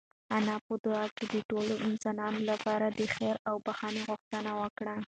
[0.37, 4.95] انا په دعا کې د ټولو انسانانو لپاره د خیر او بښنې غوښتنه وکړه.